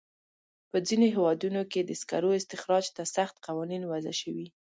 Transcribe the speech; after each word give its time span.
په 0.69 0.77
ځینو 0.87 1.05
هېوادونو 1.15 1.61
کې 1.71 1.81
د 1.83 1.91
سکرو 2.01 2.29
استخراج 2.39 2.85
ته 2.95 3.03
سخت 3.15 3.35
قوانین 3.45 3.83
وضع 3.91 4.13
شوي. 4.21 4.47